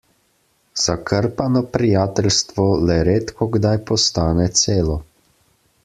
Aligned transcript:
Zakrpano 0.83 1.61
prijateljstvo 1.75 2.67
le 2.87 2.97
redkokdaj 3.11 3.79
postane 3.93 4.53
celo. 4.63 4.99